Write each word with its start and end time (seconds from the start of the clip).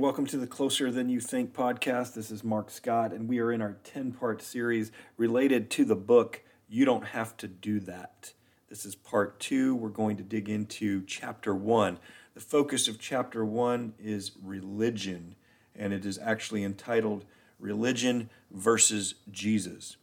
Welcome 0.00 0.24
to 0.28 0.38
the 0.38 0.46
Closer 0.46 0.90
Than 0.90 1.10
You 1.10 1.20
Think 1.20 1.52
podcast. 1.52 2.14
This 2.14 2.30
is 2.30 2.42
Marc 2.42 2.70
Scott, 2.70 3.12
and 3.12 3.28
we 3.28 3.38
are 3.38 3.52
in 3.52 3.60
our 3.60 3.76
10 3.84 4.12
part 4.12 4.40
series 4.40 4.90
related 5.18 5.68
to 5.72 5.84
the 5.84 5.94
book 5.94 6.40
You 6.70 6.86
Don't 6.86 7.08
Have 7.08 7.36
to 7.36 7.46
Do 7.46 7.80
That. 7.80 8.32
This 8.70 8.86
is 8.86 8.94
part 8.94 9.38
two. 9.38 9.74
We're 9.74 9.90
going 9.90 10.16
to 10.16 10.22
dig 10.22 10.48
into 10.48 11.04
chapter 11.04 11.54
one. 11.54 11.98
The 12.32 12.40
focus 12.40 12.88
of 12.88 12.98
chapter 12.98 13.44
one 13.44 13.92
is 13.98 14.32
religion, 14.42 15.34
and 15.76 15.92
it 15.92 16.06
is 16.06 16.18
actually 16.18 16.64
entitled 16.64 17.26
Religion 17.58 18.30
versus 18.50 19.16
Jesus. 19.30 19.98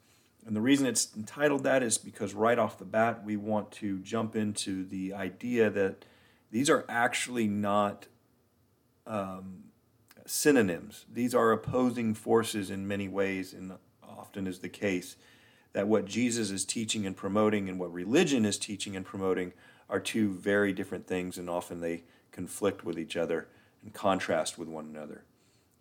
And 0.46 0.56
the 0.56 0.62
reason 0.62 0.86
it's 0.86 1.10
entitled 1.18 1.64
that 1.64 1.82
is 1.82 1.98
because 1.98 2.36
right 2.36 2.60
off 2.60 2.78
the 2.78 2.86
bat, 2.86 3.26
we 3.26 3.36
want 3.36 3.72
to 3.72 3.98
jump 3.98 4.36
into 4.36 4.86
the 4.86 5.16
idea 5.16 5.72
that 5.72 6.06
these 6.52 6.70
are 6.70 6.86
actually 6.88 7.48
not 7.48 8.06
um, 9.08 9.64
synonyms. 10.30 11.06
These 11.12 11.34
are 11.34 11.52
opposing 11.52 12.14
forces 12.14 12.70
in 12.70 12.88
many 12.88 13.08
ways, 13.08 13.54
and 13.54 13.74
often 14.04 14.48
is 14.48 14.60
the 14.60 14.70
case 14.70 15.16
that 15.74 15.88
what 15.88 16.06
Jesus 16.06 16.50
is 16.50 16.66
teaching 16.66 17.06
and 17.06 17.16
promoting 17.16 17.70
and 17.70 17.80
what 17.80 17.94
religion 17.94 18.46
is 18.46 18.58
teaching 18.58 18.96
and 18.96 19.06
promoting 19.06 19.54
are 19.90 20.00
two 20.00 20.34
very 20.34 20.74
different 20.74 21.08
things, 21.08 21.38
and 21.38 21.50
often 21.50 21.82
they 21.82 22.04
conflict 22.32 22.84
with 22.84 22.98
each 22.98 23.16
other 23.16 23.48
and 23.82 23.94
contrast 23.94 24.58
with 24.58 24.68
one 24.68 24.86
another. 24.86 25.24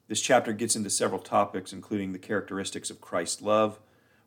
This 0.09 0.21
chapter 0.21 0.53
gets 0.53 0.77
into 0.77 0.91
several 0.91 1.21
topics, 1.21 1.73
including 1.73 2.13
the 2.13 2.19
characteristics 2.19 2.91
of 2.91 3.01
Christ's 3.01 3.43
love, 3.43 3.81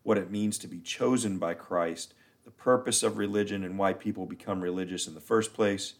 what 0.03 0.17
it 0.17 0.31
means 0.31 0.57
to 0.57 0.67
be 0.67 0.79
chosen 0.79 1.37
by 1.37 1.53
Christ, 1.53 2.13
the 2.43 2.51
purpose 2.51 3.03
of 3.03 3.17
religion 3.17 3.63
and 3.63 3.77
why 3.77 3.93
people 3.93 4.25
become 4.25 4.61
religious 4.61 5.07
in 5.07 5.13
the 5.13 5.21
first 5.21 5.53
place, 5.53 5.93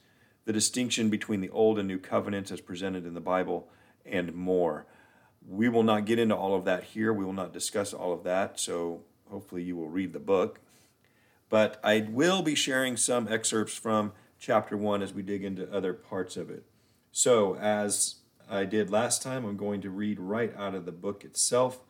the 0.45 0.53
distinction 0.53 1.09
between 1.09 1.41
the 1.41 1.49
Old 1.51 1.77
and 1.77 1.87
New 1.87 1.99
Covenants 1.99 2.51
as 2.51 2.59
presented 2.59 3.05
in 3.05 3.13
the 3.13 3.21
Bible, 3.21 3.69
and 4.09 4.33
more. 4.33 4.85
We 5.47 5.69
will 5.69 5.83
not 5.83 6.05
get 6.05 6.19
into 6.19 6.35
all 6.35 6.55
of 6.55 6.65
that 6.65 6.83
here. 6.83 7.13
We 7.13 7.25
will 7.25 7.33
not 7.33 7.53
discuss 7.53 7.93
all 7.93 8.13
of 8.13 8.23
that, 8.23 8.59
so 8.59 9.01
hopefully 9.29 9.63
you 9.63 9.75
will 9.75 9.89
read 9.89 10.13
the 10.13 10.19
book. 10.19 10.59
But 11.49 11.79
I 11.83 12.07
will 12.09 12.41
be 12.43 12.55
sharing 12.55 12.97
some 12.97 13.27
excerpts 13.27 13.73
from 13.73 14.11
chapter 14.37 14.77
1 14.77 15.01
as 15.01 15.13
we 15.13 15.23
dig 15.23 15.43
into 15.43 15.71
other 15.73 15.93
parts 15.93 16.37
of 16.37 16.49
it. 16.49 16.65
So, 17.11 17.55
as 17.55 18.15
I 18.49 18.65
did 18.65 18.91
last 18.91 19.23
time, 19.23 19.45
I'm 19.45 19.57
going 19.57 19.81
to 19.81 19.89
read 19.89 20.19
right 20.19 20.55
out 20.55 20.75
of 20.75 20.85
the 20.85 20.91
book 20.91 21.25
itself, 21.25 21.81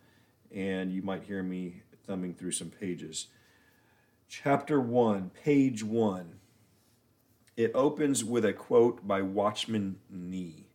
and 0.54 0.92
you 0.92 1.02
might 1.02 1.24
hear 1.24 1.44
me 1.44 1.84
thumbing 2.08 2.34
through 2.34 2.54
some 2.54 2.70
pages. 2.70 3.28
Chapter 4.28 4.80
1, 4.80 5.32
page 5.44 5.84
1. 5.84 6.40
It 7.58 7.72
opens 7.76 8.24
with 8.24 8.46
a 8.46 8.54
quote 8.54 9.06
by 9.06 9.22
Watchman 9.22 9.98
Nee. 10.10 10.69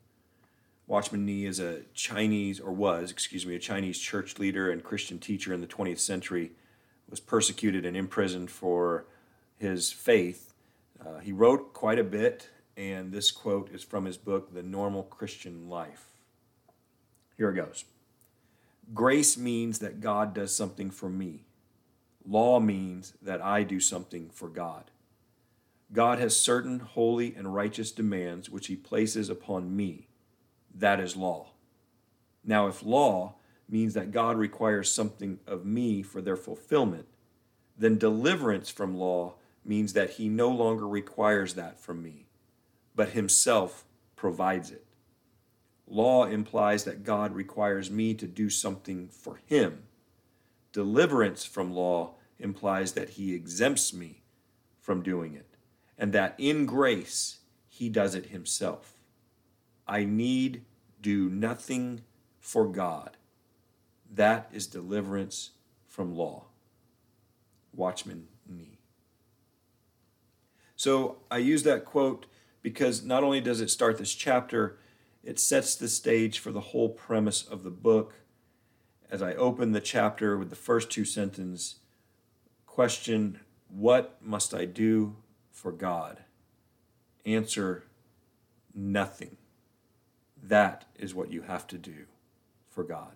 Watchman 0.86 1.24
Nee 1.24 1.46
is 1.46 1.60
a 1.60 1.82
Chinese, 1.94 2.60
or 2.60 2.72
was, 2.72 3.10
excuse 3.10 3.46
me, 3.46 3.54
a 3.54 3.58
Chinese 3.60 3.98
church 3.98 4.38
leader 4.38 4.70
and 4.70 4.84
Christian 4.84 5.18
teacher 5.18 5.54
in 5.54 5.60
the 5.60 5.66
20th 5.66 5.98
century, 5.98 6.52
was 7.08 7.20
persecuted 7.20 7.86
and 7.86 7.96
imprisoned 7.96 8.50
for 8.50 9.06
his 9.56 9.90
faith. 9.90 10.52
Uh, 11.00 11.18
he 11.18 11.32
wrote 11.32 11.72
quite 11.72 11.98
a 11.98 12.04
bit, 12.04 12.50
and 12.76 13.12
this 13.12 13.30
quote 13.30 13.70
is 13.72 13.82
from 13.82 14.04
his 14.04 14.18
book, 14.18 14.52
The 14.52 14.62
Normal 14.62 15.04
Christian 15.04 15.68
Life. 15.68 16.06
Here 17.36 17.50
it 17.50 17.54
goes 17.54 17.84
Grace 18.92 19.38
means 19.38 19.78
that 19.78 20.00
God 20.00 20.34
does 20.34 20.54
something 20.54 20.90
for 20.90 21.08
me, 21.08 21.44
law 22.26 22.60
means 22.60 23.14
that 23.22 23.42
I 23.42 23.62
do 23.62 23.80
something 23.80 24.28
for 24.30 24.48
God. 24.48 24.90
God 25.92 26.18
has 26.18 26.36
certain 26.36 26.80
holy 26.80 27.34
and 27.34 27.54
righteous 27.54 27.90
demands 27.92 28.50
which 28.50 28.66
he 28.66 28.76
places 28.76 29.30
upon 29.30 29.76
me. 29.76 30.08
That 30.74 31.00
is 31.00 31.16
law. 31.16 31.50
Now, 32.44 32.66
if 32.66 32.84
law 32.84 33.34
means 33.68 33.94
that 33.94 34.10
God 34.10 34.36
requires 34.36 34.90
something 34.90 35.38
of 35.46 35.64
me 35.64 36.02
for 36.02 36.20
their 36.20 36.36
fulfillment, 36.36 37.06
then 37.78 37.98
deliverance 37.98 38.70
from 38.70 38.96
law 38.96 39.34
means 39.64 39.94
that 39.94 40.10
he 40.10 40.28
no 40.28 40.48
longer 40.50 40.86
requires 40.86 41.54
that 41.54 41.78
from 41.80 42.02
me, 42.02 42.26
but 42.94 43.10
himself 43.10 43.84
provides 44.16 44.70
it. 44.70 44.84
Law 45.86 46.24
implies 46.24 46.84
that 46.84 47.04
God 47.04 47.34
requires 47.34 47.90
me 47.90 48.14
to 48.14 48.26
do 48.26 48.50
something 48.50 49.08
for 49.08 49.40
him. 49.46 49.84
Deliverance 50.72 51.44
from 51.44 51.72
law 51.72 52.14
implies 52.38 52.92
that 52.92 53.10
he 53.10 53.34
exempts 53.34 53.92
me 53.92 54.22
from 54.80 55.02
doing 55.02 55.34
it 55.34 55.56
and 55.98 56.12
that 56.12 56.34
in 56.38 56.66
grace 56.66 57.38
he 57.68 57.88
does 57.88 58.14
it 58.14 58.26
himself. 58.26 58.93
I 59.86 60.04
need 60.04 60.62
do 61.00 61.28
nothing 61.28 62.02
for 62.40 62.66
God. 62.66 63.16
That 64.12 64.48
is 64.52 64.66
deliverance 64.66 65.50
from 65.86 66.14
law. 66.14 66.44
Watchman 67.72 68.28
Nee. 68.48 68.78
So 70.76 71.18
I 71.30 71.38
use 71.38 71.62
that 71.64 71.84
quote 71.84 72.26
because 72.62 73.04
not 73.04 73.22
only 73.22 73.40
does 73.40 73.60
it 73.60 73.70
start 73.70 73.98
this 73.98 74.14
chapter, 74.14 74.78
it 75.22 75.38
sets 75.38 75.74
the 75.74 75.88
stage 75.88 76.38
for 76.38 76.52
the 76.52 76.60
whole 76.60 76.88
premise 76.88 77.42
of 77.42 77.62
the 77.62 77.70
book. 77.70 78.14
As 79.10 79.22
I 79.22 79.34
open 79.34 79.72
the 79.72 79.80
chapter 79.80 80.36
with 80.36 80.50
the 80.50 80.56
first 80.56 80.90
two 80.90 81.04
sentences, 81.04 81.76
question, 82.66 83.40
What 83.68 84.18
must 84.20 84.54
I 84.54 84.64
do 84.64 85.16
for 85.50 85.72
God? 85.72 86.24
Answer 87.24 87.84
nothing. 88.74 89.36
That 90.46 90.84
is 90.98 91.14
what 91.14 91.32
you 91.32 91.42
have 91.42 91.66
to 91.68 91.78
do 91.78 92.06
for 92.70 92.84
God. 92.84 93.12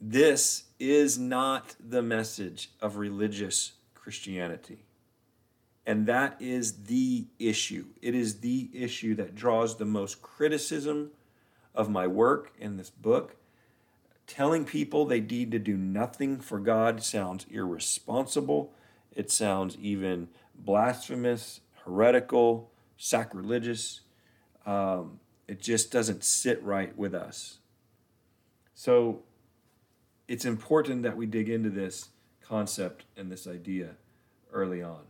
This 0.00 0.64
is 0.78 1.18
not 1.18 1.76
the 1.78 2.02
message 2.02 2.70
of 2.80 2.96
religious 2.96 3.72
Christianity. 3.94 4.84
And 5.86 6.06
that 6.06 6.36
is 6.40 6.84
the 6.84 7.26
issue. 7.38 7.86
It 8.00 8.14
is 8.14 8.40
the 8.40 8.70
issue 8.72 9.14
that 9.16 9.34
draws 9.34 9.76
the 9.76 9.84
most 9.84 10.22
criticism 10.22 11.10
of 11.74 11.90
my 11.90 12.06
work 12.06 12.52
in 12.58 12.76
this 12.76 12.90
book 12.90 13.36
telling 14.26 14.64
people 14.64 15.04
they 15.04 15.20
need 15.20 15.50
to 15.50 15.58
do 15.58 15.76
nothing 15.76 16.38
for 16.38 16.60
God 16.60 17.02
sounds 17.02 17.46
irresponsible 17.50 18.72
it 19.14 19.30
sounds 19.30 19.76
even 19.76 20.28
blasphemous, 20.54 21.60
heretical, 21.84 22.70
sacrilegious. 23.00 24.02
Um, 24.66 25.20
it 25.48 25.60
just 25.60 25.90
doesn't 25.90 26.22
sit 26.22 26.62
right 26.62 26.96
with 26.96 27.14
us. 27.14 27.58
So 28.74 29.22
it's 30.28 30.44
important 30.44 31.02
that 31.02 31.16
we 31.16 31.26
dig 31.26 31.48
into 31.48 31.70
this 31.70 32.10
concept 32.42 33.04
and 33.16 33.32
this 33.32 33.46
idea 33.46 33.96
early 34.52 34.82
on. 34.82 35.00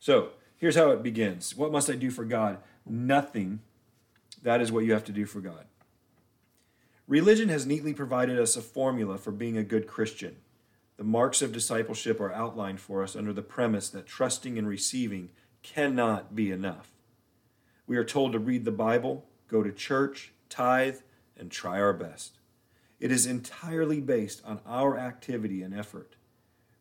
So 0.00 0.30
here's 0.56 0.76
how 0.76 0.90
it 0.90 1.02
begins 1.02 1.54
What 1.56 1.70
must 1.70 1.90
I 1.90 1.94
do 1.94 2.10
for 2.10 2.24
God? 2.24 2.58
Nothing. 2.86 3.60
That 4.42 4.60
is 4.60 4.72
what 4.72 4.84
you 4.84 4.92
have 4.92 5.04
to 5.04 5.12
do 5.12 5.26
for 5.26 5.40
God. 5.40 5.66
Religion 7.06 7.48
has 7.50 7.66
neatly 7.66 7.92
provided 7.92 8.38
us 8.38 8.56
a 8.56 8.62
formula 8.62 9.18
for 9.18 9.30
being 9.30 9.56
a 9.56 9.62
good 9.62 9.86
Christian. 9.86 10.36
The 10.96 11.04
marks 11.04 11.42
of 11.42 11.52
discipleship 11.52 12.20
are 12.20 12.32
outlined 12.32 12.80
for 12.80 13.02
us 13.02 13.14
under 13.14 13.32
the 13.32 13.42
premise 13.42 13.90
that 13.90 14.06
trusting 14.06 14.56
and 14.58 14.66
receiving 14.66 15.28
cannot 15.62 16.34
be 16.34 16.50
enough. 16.50 16.95
We 17.86 17.96
are 17.96 18.04
told 18.04 18.32
to 18.32 18.38
read 18.38 18.64
the 18.64 18.72
Bible, 18.72 19.26
go 19.48 19.62
to 19.62 19.72
church, 19.72 20.32
tithe, 20.48 20.98
and 21.36 21.50
try 21.50 21.80
our 21.80 21.92
best. 21.92 22.38
It 22.98 23.12
is 23.12 23.26
entirely 23.26 24.00
based 24.00 24.42
on 24.44 24.60
our 24.66 24.98
activity 24.98 25.62
and 25.62 25.74
effort. 25.78 26.16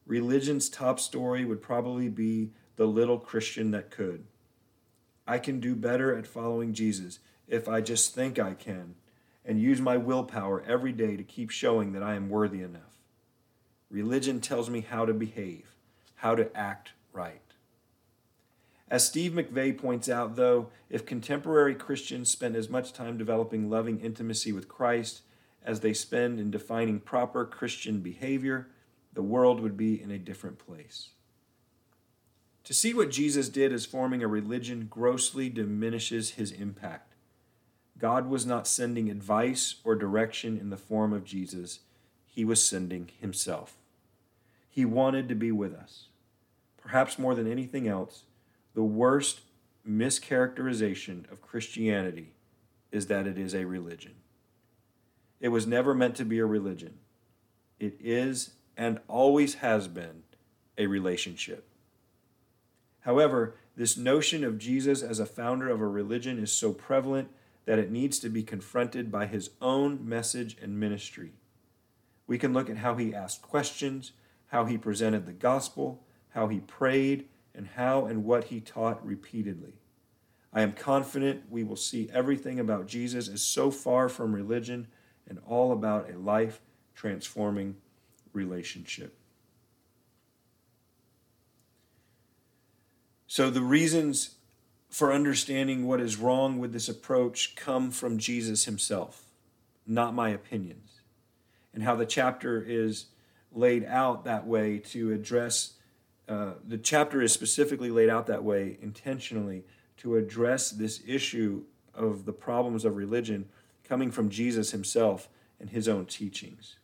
Religion's 0.05 0.69
top 0.69 0.99
story 0.99 1.45
would 1.45 1.61
probably 1.61 2.09
be 2.09 2.51
the 2.75 2.85
little 2.85 3.19
Christian 3.19 3.71
that 3.71 3.91
could. 3.91 4.25
I 5.27 5.39
can 5.39 5.59
do 5.59 5.75
better 5.75 6.15
at 6.15 6.27
following 6.27 6.73
Jesus 6.73 7.19
if 7.47 7.67
I 7.67 7.81
just 7.81 8.13
think 8.13 8.39
I 8.39 8.53
can 8.53 8.95
and 9.43 9.59
use 9.59 9.81
my 9.81 9.97
willpower 9.97 10.63
every 10.67 10.91
day 10.91 11.15
to 11.17 11.23
keep 11.23 11.49
showing 11.49 11.93
that 11.93 12.03
I 12.03 12.15
am 12.15 12.29
worthy 12.29 12.61
enough. 12.61 13.01
Religion 13.89 14.41
tells 14.41 14.69
me 14.69 14.81
how 14.81 15.05
to 15.05 15.13
behave, 15.13 15.75
how 16.15 16.35
to 16.35 16.55
act 16.55 16.93
right. 17.13 17.44
As 18.89 19.05
Steve 19.05 19.31
McVey 19.31 19.77
points 19.77 20.07
out, 20.07 20.35
though, 20.35 20.69
if 20.89 21.05
contemporary 21.05 21.73
Christians 21.73 22.29
spend 22.29 22.55
as 22.55 22.69
much 22.69 22.93
time 22.93 23.17
developing 23.17 23.69
loving 23.69 23.99
intimacy 23.99 24.51
with 24.51 24.67
Christ 24.67 25.21
as 25.63 25.79
they 25.79 25.93
spend 25.93 26.39
in 26.39 26.51
defining 26.51 26.99
proper 26.99 27.45
Christian 27.45 28.01
behavior, 28.01 28.67
the 29.13 29.23
world 29.23 29.59
would 29.59 29.75
be 29.75 29.99
in 29.99 30.11
a 30.11 30.19
different 30.19 30.59
place. 30.59 31.09
To 32.65 32.73
see 32.73 32.93
what 32.93 33.11
Jesus 33.11 33.49
did 33.49 33.73
as 33.73 33.85
forming 33.85 34.21
a 34.23 34.27
religion 34.27 34.87
grossly 34.89 35.49
diminishes 35.49 36.31
his 36.31 36.51
impact. 36.51 37.13
God 37.97 38.27
was 38.27 38.45
not 38.45 38.67
sending 38.67 39.09
advice 39.09 39.75
or 39.83 39.95
direction 39.95 40.57
in 40.57 40.69
the 40.69 40.77
form 40.77 41.13
of 41.13 41.25
Jesus, 41.25 41.79
he 42.25 42.43
was 42.43 42.63
sending 42.63 43.09
himself. 43.19 43.77
He 44.69 44.83
wanted 44.83 45.29
to 45.29 45.35
be 45.35 45.51
with 45.51 45.73
us. 45.73 46.07
Perhaps 46.77 47.17
more 47.17 47.33
than 47.33 47.49
anything 47.49 47.87
else, 47.87 48.23
the 48.75 48.83
worst 48.83 49.41
mischaracterization 49.87 51.31
of 51.31 51.41
Christianity 51.41 52.33
is 52.91 53.07
that 53.07 53.25
it 53.25 53.37
is 53.37 53.55
a 53.55 53.65
religion. 53.65 54.13
It 55.39 55.49
was 55.49 55.65
never 55.65 55.93
meant 55.93 56.15
to 56.15 56.25
be 56.25 56.39
a 56.39 56.45
religion. 56.45 56.95
It 57.79 57.97
is 57.99 58.51
and 58.77 58.99
always 59.07 59.55
has 59.55 59.87
been 59.87 60.23
a 60.77 60.87
relationship. 60.87 61.67
However, 63.01 63.55
this 63.77 63.97
notion 63.97 64.43
of 64.43 64.57
Jesus 64.57 65.01
as 65.01 65.19
a 65.19 65.25
founder 65.25 65.69
of 65.69 65.81
a 65.81 65.87
religion 65.87 66.39
is 66.39 66.51
so 66.51 66.73
prevalent 66.73 67.29
that 67.65 67.79
it 67.79 67.91
needs 67.91 68.19
to 68.19 68.29
be 68.29 68.43
confronted 68.43 69.11
by 69.11 69.25
his 69.25 69.51
own 69.61 70.07
message 70.07 70.57
and 70.61 70.79
ministry. 70.79 71.33
We 72.27 72.37
can 72.37 72.53
look 72.53 72.69
at 72.69 72.77
how 72.77 72.95
he 72.95 73.13
asked 73.13 73.41
questions, 73.41 74.11
how 74.47 74.65
he 74.65 74.77
presented 74.77 75.25
the 75.25 75.33
gospel, 75.33 76.03
how 76.29 76.47
he 76.47 76.59
prayed, 76.59 77.27
and 77.55 77.67
how 77.75 78.05
and 78.05 78.23
what 78.23 78.45
he 78.45 78.59
taught 78.59 79.05
repeatedly. 79.05 79.73
I 80.53 80.61
am 80.61 80.71
confident 80.71 81.49
we 81.49 81.63
will 81.63 81.75
see 81.75 82.09
everything 82.13 82.59
about 82.59 82.87
Jesus 82.87 83.27
as 83.27 83.41
so 83.41 83.71
far 83.71 84.07
from 84.07 84.33
religion 84.33 84.87
and 85.27 85.39
all 85.45 85.71
about 85.71 86.09
a 86.09 86.17
life 86.17 86.61
transforming 86.93 87.75
relationship. 88.31 89.17
So, 93.27 93.49
the 93.49 93.61
reasons 93.61 94.35
for 94.89 95.11
understanding 95.11 95.85
what 95.85 95.99
is 95.99 96.15
wrong 96.15 96.57
with 96.57 96.71
this 96.71 96.87
approach 96.87 97.55
come 97.57 97.91
from 97.91 98.17
Jesus 98.17 98.63
himself, 98.63 99.25
not 99.85 100.13
my 100.13 100.29
opinions. 100.29 101.01
And 101.73 101.83
how 101.83 101.95
the 101.95 102.05
chapter 102.05 102.63
is 102.65 103.07
laid 103.51 103.83
out 103.83 104.23
that 104.23 104.47
way 104.47 104.77
to 104.77 105.11
address, 105.11 105.73
uh, 106.27 106.53
the 106.67 106.77
chapter 106.77 107.21
is 107.21 107.31
specifically 107.31 107.91
laid 107.91 108.09
out 108.09 108.27
that 108.27 108.43
way 108.43 108.77
intentionally 108.81 109.63
to 109.97 110.15
address 110.15 110.71
this 110.71 111.01
issue 111.07 111.63
of 111.93 112.25
the 112.25 112.33
problems 112.33 112.83
of 112.83 112.95
religion 112.95 113.47
coming 113.83 114.11
from 114.11 114.29
Jesus 114.29 114.71
himself 114.71 115.29
and 115.59 115.69
his 115.69 115.87
own 115.87 116.05
teachings. 116.05 116.75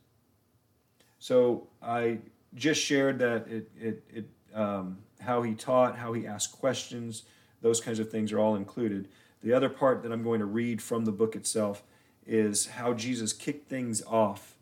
So 1.19 1.67
I 1.81 2.19
just 2.55 2.81
shared 2.81 3.19
that 3.19 3.47
it, 3.47 3.69
it, 3.79 4.03
it 4.09 4.25
um, 4.53 4.99
how 5.21 5.41
he 5.41 5.53
taught, 5.53 5.97
how 5.97 6.13
he 6.13 6.27
asked 6.27 6.53
questions, 6.53 7.23
those 7.61 7.79
kinds 7.79 7.99
of 7.99 8.09
things 8.09 8.31
are 8.31 8.39
all 8.39 8.55
included. 8.55 9.07
The 9.43 9.53
other 9.53 9.69
part 9.69 10.03
that 10.03 10.11
I'm 10.11 10.23
going 10.23 10.39
to 10.39 10.45
read 10.45 10.81
from 10.81 11.05
the 11.05 11.11
book 11.11 11.35
itself 11.35 11.83
is 12.25 12.67
how 12.67 12.93
Jesus 12.93 13.33
kicked 13.33 13.69
things 13.69 14.03
off 14.03 14.55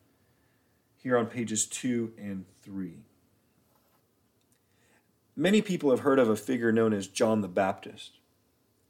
here 0.98 1.18
on 1.18 1.28
pages 1.28 1.66
2 1.66 2.14
and 2.18 2.46
3. 2.62 2.98
Many 5.40 5.62
people 5.62 5.92
have 5.92 6.02
heard 6.02 6.20
of 6.20 6.28
a 6.28 6.36
figure 6.36 6.70
known 6.70 6.92
as 6.92 7.08
John 7.08 7.40
the 7.40 7.48
Baptist, 7.48 8.20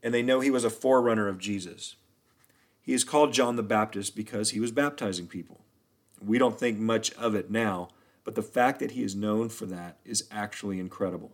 and 0.01 0.11
they 0.11 0.23
know 0.23 0.39
he 0.39 0.49
was 0.49 0.63
a 0.63 0.71
forerunner 0.71 1.27
of 1.27 1.37
Jesus. 1.37 1.95
He 2.81 2.91
is 2.91 3.03
called 3.03 3.33
John 3.33 3.55
the 3.55 3.61
Baptist 3.61 4.15
because 4.15 4.49
he 4.49 4.59
was 4.59 4.71
baptizing 4.71 5.27
people. 5.27 5.61
We 6.19 6.39
don't 6.39 6.59
think 6.59 6.79
much 6.79 7.13
of 7.13 7.35
it 7.35 7.51
now, 7.51 7.89
but 8.23 8.33
the 8.33 8.41
fact 8.41 8.79
that 8.79 8.93
he 8.93 9.03
is 9.03 9.15
known 9.15 9.49
for 9.49 9.67
that 9.67 9.99
is 10.03 10.27
actually 10.31 10.79
incredible. 10.79 11.33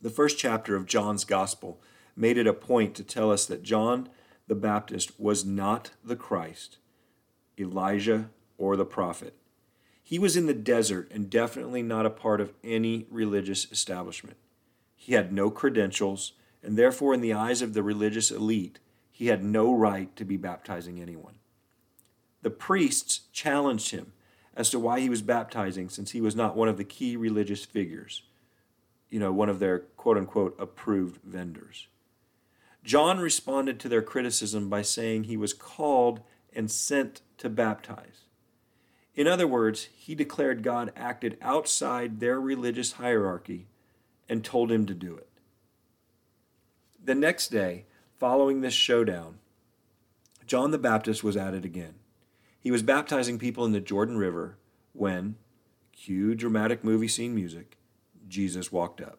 The 0.00 0.10
first 0.10 0.38
chapter 0.38 0.76
of 0.76 0.86
John's 0.86 1.24
Gospel 1.24 1.80
made 2.14 2.38
it 2.38 2.46
a 2.46 2.52
point 2.52 2.94
to 2.94 3.02
tell 3.02 3.32
us 3.32 3.46
that 3.46 3.64
John 3.64 4.10
the 4.46 4.54
Baptist 4.54 5.18
was 5.18 5.44
not 5.44 5.90
the 6.04 6.14
Christ, 6.14 6.78
Elijah, 7.58 8.30
or 8.58 8.76
the 8.76 8.84
prophet. 8.84 9.34
He 10.08 10.18
was 10.18 10.36
in 10.36 10.46
the 10.46 10.54
desert 10.54 11.10
and 11.12 11.28
definitely 11.28 11.82
not 11.82 12.06
a 12.06 12.10
part 12.10 12.40
of 12.40 12.54
any 12.64 13.06
religious 13.10 13.70
establishment. 13.70 14.38
He 14.96 15.12
had 15.12 15.32
no 15.32 15.50
credentials, 15.50 16.32
and 16.62 16.78
therefore, 16.78 17.12
in 17.12 17.20
the 17.20 17.34
eyes 17.34 17.60
of 17.60 17.74
the 17.74 17.82
religious 17.82 18.30
elite, 18.30 18.78
he 19.10 19.26
had 19.26 19.44
no 19.44 19.74
right 19.74 20.14
to 20.16 20.24
be 20.24 20.36
baptizing 20.36 21.00
anyone. 21.00 21.34
The 22.40 22.50
priests 22.50 23.22
challenged 23.32 23.90
him 23.90 24.12
as 24.56 24.70
to 24.70 24.78
why 24.78 25.00
he 25.00 25.10
was 25.10 25.22
baptizing 25.22 25.88
since 25.88 26.12
he 26.12 26.20
was 26.20 26.34
not 26.34 26.56
one 26.56 26.68
of 26.68 26.78
the 26.78 26.84
key 26.84 27.16
religious 27.16 27.64
figures 27.64 28.22
you 29.10 29.18
know, 29.18 29.32
one 29.32 29.48
of 29.48 29.58
their 29.58 29.80
quote 29.80 30.16
unquote 30.16 30.54
approved 30.58 31.20
vendors. 31.24 31.88
John 32.84 33.18
responded 33.18 33.78
to 33.80 33.88
their 33.88 34.02
criticism 34.02 34.68
by 34.68 34.82
saying 34.82 35.24
he 35.24 35.36
was 35.36 35.52
called 35.52 36.20
and 36.54 36.70
sent 36.70 37.22
to 37.38 37.48
baptize. 37.48 38.24
In 39.18 39.26
other 39.26 39.48
words, 39.48 39.88
he 39.96 40.14
declared 40.14 40.62
God 40.62 40.92
acted 40.94 41.38
outside 41.42 42.20
their 42.20 42.40
religious 42.40 42.92
hierarchy 42.92 43.66
and 44.28 44.44
told 44.44 44.70
him 44.70 44.86
to 44.86 44.94
do 44.94 45.16
it. 45.16 45.28
The 47.04 47.16
next 47.16 47.48
day, 47.48 47.86
following 48.16 48.60
this 48.60 48.74
showdown, 48.74 49.40
John 50.46 50.70
the 50.70 50.78
Baptist 50.78 51.24
was 51.24 51.36
at 51.36 51.52
it 51.52 51.64
again. 51.64 51.94
He 52.60 52.70
was 52.70 52.84
baptizing 52.84 53.40
people 53.40 53.64
in 53.64 53.72
the 53.72 53.80
Jordan 53.80 54.18
River 54.18 54.56
when, 54.92 55.34
cue 55.90 56.36
dramatic 56.36 56.84
movie 56.84 57.08
scene 57.08 57.34
music, 57.34 57.76
Jesus 58.28 58.70
walked 58.70 59.00
up. 59.00 59.18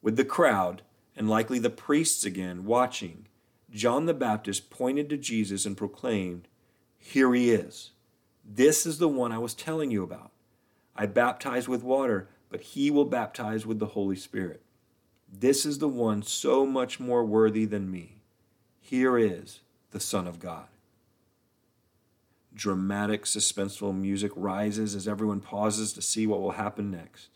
With 0.00 0.16
the 0.16 0.24
crowd, 0.24 0.80
and 1.14 1.28
likely 1.28 1.58
the 1.58 1.68
priests 1.68 2.24
again, 2.24 2.64
watching, 2.64 3.26
John 3.70 4.06
the 4.06 4.14
Baptist 4.14 4.70
pointed 4.70 5.10
to 5.10 5.18
Jesus 5.18 5.66
and 5.66 5.76
proclaimed, 5.76 6.48
Here 6.96 7.34
he 7.34 7.50
is. 7.50 7.90
This 8.50 8.86
is 8.86 8.96
the 8.96 9.08
one 9.08 9.30
I 9.30 9.38
was 9.38 9.52
telling 9.52 9.90
you 9.90 10.02
about. 10.02 10.30
I 10.96 11.04
baptize 11.04 11.68
with 11.68 11.82
water, 11.82 12.28
but 12.48 12.62
he 12.62 12.90
will 12.90 13.04
baptize 13.04 13.66
with 13.66 13.78
the 13.78 13.86
Holy 13.86 14.16
Spirit. 14.16 14.62
This 15.30 15.66
is 15.66 15.78
the 15.78 15.88
one 15.88 16.22
so 16.22 16.64
much 16.64 16.98
more 16.98 17.24
worthy 17.24 17.66
than 17.66 17.90
me. 17.90 18.22
Here 18.80 19.18
is 19.18 19.60
the 19.90 20.00
Son 20.00 20.26
of 20.26 20.40
God. 20.40 20.64
Dramatic, 22.54 23.24
suspenseful 23.24 23.94
music 23.94 24.32
rises 24.34 24.94
as 24.94 25.06
everyone 25.06 25.40
pauses 25.40 25.92
to 25.92 26.02
see 26.02 26.26
what 26.26 26.40
will 26.40 26.52
happen 26.52 26.90
next. 26.90 27.28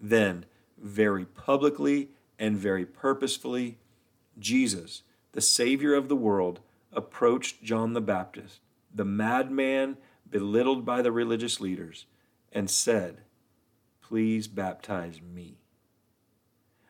Then, 0.00 0.46
very 0.76 1.24
publicly 1.24 2.08
and 2.40 2.56
very 2.56 2.84
purposefully, 2.84 3.78
Jesus, 4.36 5.02
the 5.30 5.40
Savior 5.40 5.94
of 5.94 6.08
the 6.08 6.16
world, 6.16 6.58
approached 6.92 7.62
John 7.62 7.92
the 7.92 8.00
Baptist, 8.00 8.58
the 8.92 9.04
madman 9.04 9.96
belittled 10.28 10.84
by 10.84 11.02
the 11.02 11.12
religious 11.12 11.60
leaders, 11.60 12.06
and 12.52 12.70
said, 12.70 13.22
Please 14.00 14.48
baptize 14.48 15.20
me. 15.20 15.58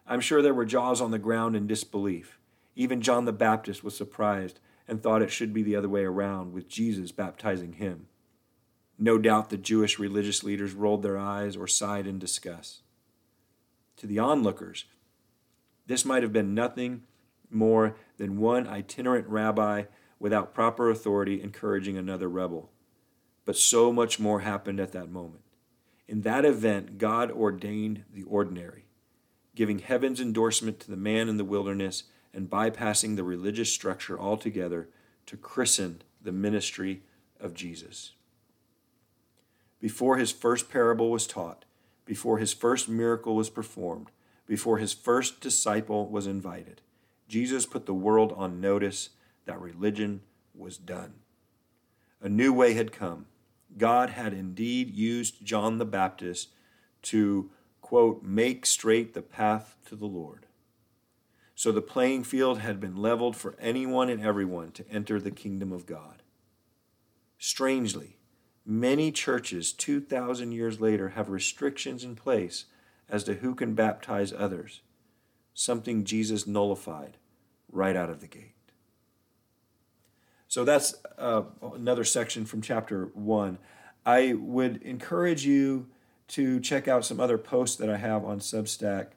I'm 0.06 0.20
sure 0.20 0.42
there 0.42 0.54
were 0.54 0.64
jaws 0.64 1.00
on 1.00 1.10
the 1.10 1.18
ground 1.18 1.56
in 1.56 1.66
disbelief. 1.66 2.38
Even 2.76 3.00
John 3.00 3.24
the 3.24 3.32
Baptist 3.32 3.82
was 3.82 3.96
surprised 3.96 4.60
and 4.86 5.02
thought 5.02 5.22
it 5.22 5.30
should 5.30 5.54
be 5.54 5.62
the 5.62 5.76
other 5.76 5.88
way 5.88 6.04
around, 6.04 6.52
with 6.52 6.68
Jesus 6.68 7.12
baptizing 7.12 7.74
him. 7.74 8.06
No 8.98 9.18
doubt 9.18 9.50
the 9.50 9.56
Jewish 9.56 9.98
religious 9.98 10.44
leaders 10.44 10.72
rolled 10.72 11.02
their 11.02 11.18
eyes 11.18 11.56
or 11.56 11.66
sighed 11.66 12.06
in 12.06 12.18
disgust 12.18 12.82
to 13.96 14.06
the 14.06 14.18
onlookers. 14.18 14.84
This 15.86 16.04
might 16.04 16.22
have 16.22 16.32
been 16.32 16.54
nothing 16.54 17.02
more 17.50 17.96
than 18.16 18.38
one 18.38 18.66
itinerant 18.66 19.28
rabbi 19.28 19.84
without 20.18 20.54
proper 20.54 20.90
authority 20.90 21.42
encouraging 21.42 21.96
another 21.96 22.28
rebel. 22.28 22.70
But 23.44 23.56
so 23.56 23.92
much 23.92 24.18
more 24.18 24.40
happened 24.40 24.80
at 24.80 24.92
that 24.92 25.10
moment. 25.10 25.42
In 26.08 26.22
that 26.22 26.44
event, 26.44 26.98
God 26.98 27.30
ordained 27.30 28.04
the 28.12 28.22
ordinary, 28.24 28.84
giving 29.54 29.78
heaven's 29.78 30.20
endorsement 30.20 30.80
to 30.80 30.90
the 30.90 30.96
man 30.96 31.28
in 31.28 31.36
the 31.36 31.44
wilderness 31.44 32.04
and 32.32 32.50
bypassing 32.50 33.16
the 33.16 33.24
religious 33.24 33.72
structure 33.72 34.18
altogether 34.18 34.88
to 35.26 35.36
christen 35.36 36.02
the 36.20 36.32
ministry 36.32 37.02
of 37.40 37.54
Jesus. 37.54 38.12
Before 39.80 40.16
his 40.16 40.32
first 40.32 40.70
parable 40.70 41.10
was 41.10 41.26
taught, 41.26 41.64
before 42.04 42.38
his 42.38 42.52
first 42.52 42.88
miracle 42.88 43.36
was 43.36 43.50
performed, 43.50 44.10
before 44.46 44.78
his 44.78 44.92
first 44.92 45.40
disciple 45.40 46.08
was 46.08 46.26
invited, 46.26 46.82
Jesus 47.28 47.66
put 47.66 47.86
the 47.86 47.94
world 47.94 48.32
on 48.36 48.60
notice 48.60 49.10
that 49.46 49.60
religion 49.60 50.20
was 50.54 50.76
done. 50.76 51.14
A 52.20 52.28
new 52.28 52.52
way 52.52 52.74
had 52.74 52.92
come. 52.92 53.26
God 53.76 54.10
had 54.10 54.32
indeed 54.32 54.94
used 54.94 55.44
John 55.44 55.78
the 55.78 55.84
Baptist 55.84 56.50
to, 57.02 57.50
quote, 57.80 58.22
make 58.22 58.66
straight 58.66 59.14
the 59.14 59.22
path 59.22 59.76
to 59.86 59.96
the 59.96 60.06
Lord. 60.06 60.46
So 61.54 61.70
the 61.70 61.82
playing 61.82 62.24
field 62.24 62.58
had 62.58 62.80
been 62.80 62.96
leveled 62.96 63.36
for 63.36 63.56
anyone 63.60 64.08
and 64.08 64.22
everyone 64.22 64.72
to 64.72 64.88
enter 64.90 65.20
the 65.20 65.30
kingdom 65.30 65.72
of 65.72 65.86
God. 65.86 66.22
Strangely, 67.38 68.18
Many 68.66 69.12
churches 69.12 69.74
2,000 69.74 70.52
years 70.52 70.80
later 70.80 71.10
have 71.10 71.28
restrictions 71.28 72.02
in 72.02 72.16
place 72.16 72.64
as 73.10 73.22
to 73.24 73.34
who 73.34 73.54
can 73.54 73.74
baptize 73.74 74.32
others, 74.32 74.80
something 75.52 76.04
Jesus 76.04 76.46
nullified 76.46 77.18
right 77.70 77.94
out 77.94 78.08
of 78.08 78.20
the 78.20 78.26
gate. 78.26 78.53
So 80.54 80.62
that's 80.62 80.94
uh, 81.18 81.42
another 81.74 82.04
section 82.04 82.44
from 82.44 82.62
chapter 82.62 83.06
1. 83.14 83.58
I 84.06 84.34
would 84.34 84.80
encourage 84.82 85.44
you 85.44 85.88
to 86.28 86.60
check 86.60 86.86
out 86.86 87.04
some 87.04 87.18
other 87.18 87.38
posts 87.38 87.74
that 87.78 87.90
I 87.90 87.96
have 87.96 88.24
on 88.24 88.38
Substack 88.38 89.08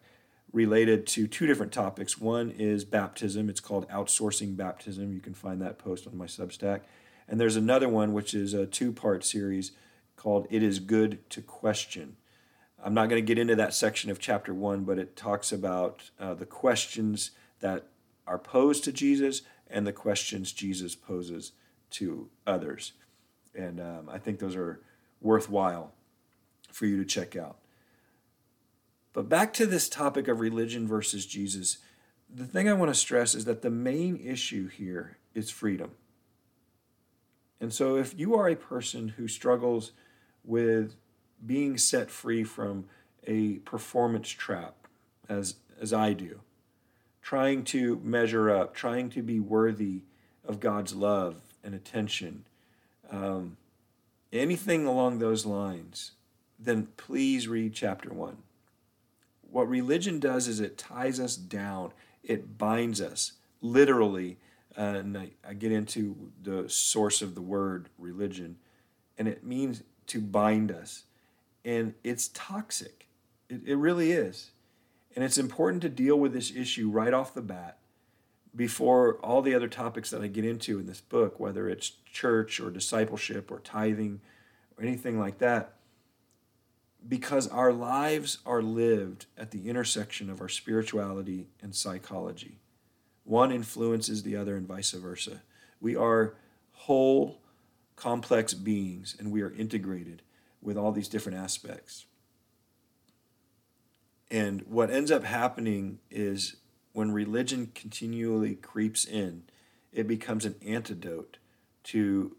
related 0.52 1.06
to 1.06 1.28
two 1.28 1.46
different 1.46 1.72
topics. 1.72 2.18
One 2.18 2.50
is 2.50 2.86
baptism, 2.86 3.52
it's 3.52 3.60
called 3.60 3.88
Outsourcing 3.90 4.58
Baptism. 4.58 5.14
You 5.14 5.20
can 5.20 5.36
find 5.36 5.62
that 5.62 5.78
post 5.78 6.08
on 6.08 6.18
my 6.18 6.26
Substack. 6.26 6.82
And 7.28 7.40
there's 7.40 7.56
another 7.56 7.88
one, 7.88 8.14
which 8.14 8.34
is 8.34 8.56
a 8.56 8.66
two 8.66 8.92
part 8.92 9.24
series 9.24 9.74
called 10.16 10.48
It 10.50 10.64
Is 10.64 10.80
Good 10.80 11.20
to 11.30 11.44
Question. 11.44 12.18
I'm 12.84 12.96
not 12.96 13.10
going 13.10 13.24
to 13.24 13.28
get 13.28 13.38
into 13.38 13.56
that 13.58 13.76
section 13.76 14.10
of 14.10 14.18
chapter 14.18 14.56
one, 14.56 14.86
but 14.86 14.98
it 14.98 15.16
talks 15.16 15.52
about 15.52 16.10
uh, 16.20 16.34
the 16.34 16.48
questions 16.48 17.30
that 17.60 17.90
are 18.26 18.40
posed 18.40 18.84
to 18.86 18.92
Jesus 18.92 19.44
and 19.70 19.86
the 19.86 19.94
questions 19.94 20.52
Jesus 20.52 20.96
poses 20.96 21.52
to 21.92 22.30
others. 22.46 22.94
And 23.56 23.80
um, 23.80 24.10
I 24.10 24.18
think 24.18 24.40
those 24.40 24.56
are 24.56 24.80
worthwhile 25.22 25.94
for 26.72 26.86
you 26.86 26.98
to 26.98 27.06
check 27.06 27.36
out. 27.36 27.58
But 29.14 29.30
back 29.30 29.54
to 29.54 29.66
this 29.66 29.90
topic 29.90 30.28
of 30.28 30.40
religion 30.40 30.88
versus 30.88 31.26
Jesus, 31.26 31.78
the 32.34 32.46
thing 32.46 32.70
I 32.70 32.74
want 32.74 32.94
to 32.94 33.00
stress 33.00 33.34
is 33.34 33.46
that 33.46 33.62
the 33.62 33.70
main 33.70 34.18
issue 34.18 34.68
here 34.68 35.18
is 35.34 35.50
freedom. 35.50 35.92
And 37.60 37.74
so 37.74 37.96
if 37.96 38.18
you 38.18 38.36
are 38.36 38.48
a 38.48 38.56
person 38.56 39.10
who 39.10 39.28
struggles 39.28 39.92
with 40.44 40.96
being 41.46 41.78
set 41.78 42.12
free 42.12 42.44
from 42.44 42.86
a 43.26 43.56
performance 43.60 44.30
trap, 44.30 44.88
as, 45.28 45.56
as 45.82 45.94
I 45.94 46.14
do, 46.14 46.42
trying 47.28 47.62
to 47.62 48.00
measure 48.06 48.50
up, 48.50 48.74
trying 48.74 49.10
to 49.10 49.22
be 49.22 49.38
worthy 49.38 50.00
of 50.46 50.62
God's 50.62 50.96
love 50.96 51.36
and 51.62 51.76
attention, 51.76 52.46
um, 53.12 53.58
anything 54.32 54.86
along 54.86 55.20
those 55.20 55.46
lines, 55.46 56.12
then 56.58 56.88
please 56.96 57.46
read 57.46 57.74
chapter 57.74 58.14
one. 58.14 58.38
What 59.52 59.68
religion 59.68 60.22
does 60.22 60.48
is 60.48 60.62
it 60.62 60.78
ties 60.78 61.20
us 61.20 61.36
down, 61.36 61.92
it 62.24 62.58
binds 62.58 63.02
us, 63.02 63.34
literally. 63.62 64.38
Uh, 64.78 64.82
and 64.82 65.18
I, 65.18 65.32
I 65.46 65.54
get 65.54 65.74
into 65.74 66.32
the 66.42 66.70
source 66.70 67.22
of 67.22 67.36
the 67.36 67.42
word 67.42 67.90
religion, 67.98 68.56
and 69.18 69.28
it 69.28 69.44
means 69.44 69.84
to 70.06 70.22
bind 70.22 70.72
us. 70.72 71.04
And 71.66 71.94
it's 72.06 72.30
toxic. 72.30 73.06
It, 73.50 73.64
it 73.66 73.76
really 73.76 74.14
is. 74.14 74.52
And 75.18 75.24
it's 75.26 75.40
important 75.40 75.82
to 75.82 75.90
deal 75.90 76.16
with 76.16 76.32
this 76.32 76.56
issue 76.56 76.92
right 76.92 77.12
off 77.12 77.34
the 77.34 77.42
bat 77.42 77.80
before 78.56 79.16
all 79.16 79.42
the 79.42 79.56
other 79.56 79.68
topics 79.68 80.12
that 80.12 80.22
I 80.22 80.28
get 80.28 80.46
into 80.46 80.80
in 80.80 80.86
this 80.86 81.02
book, 81.02 81.40
whether 81.40 81.68
it's 81.68 81.94
church 82.14 82.60
or 82.60 82.70
discipleship 82.70 83.50
or 83.52 83.60
tithing 83.60 84.22
or 84.78 84.84
anything 84.84 85.20
like 85.20 85.40
that 85.40 85.74
because 87.08 87.48
our 87.48 87.72
lives 87.72 88.40
are 88.46 88.62
lived 88.62 89.26
at 89.38 89.52
the 89.52 89.70
intersection 89.70 90.30
of 90.30 90.42
our 90.42 90.50
spirituality 90.50 91.48
and 91.62 91.76
psychology. 91.76 92.60
One 93.24 93.52
influences 93.52 94.24
the 94.24 94.36
other, 94.36 94.56
and 94.56 94.68
vice 94.68 94.92
versa. 94.92 95.42
We 95.80 95.96
are 95.96 96.36
whole, 96.74 97.42
complex 97.96 98.54
beings, 98.54 99.16
and 99.18 99.32
we 99.32 99.42
are 99.42 99.52
integrated 99.52 100.22
with 100.62 100.78
all 100.78 100.92
these 100.92 101.08
different 101.08 101.38
aspects. 101.38 102.06
And 104.30 104.64
what 104.64 104.90
ends 104.90 105.12
up 105.12 105.24
happening 105.24 106.00
is 106.12 106.58
when 106.94 107.12
religion 107.12 107.72
continually 107.74 108.56
creeps 108.56 109.06
in, 109.06 109.44
it 109.94 110.08
becomes 110.08 110.46
an 110.46 110.56
antidote 110.66 111.38
to 111.84 112.36